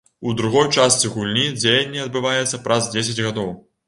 У 0.29 0.31
другой 0.37 0.69
частцы 0.77 1.11
гульні 1.15 1.43
дзеянне 1.57 1.99
адбываецца 2.07 2.61
праз 2.69 2.89
дзесяць 2.95 3.23
гадоў. 3.27 3.53